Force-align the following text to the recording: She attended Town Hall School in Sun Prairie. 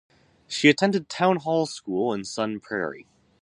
She 0.47 0.67
attended 0.67 1.09
Town 1.09 1.35
Hall 1.37 1.67
School 1.67 2.11
in 2.11 2.23
Sun 2.25 2.61
Prairie. 2.61 3.05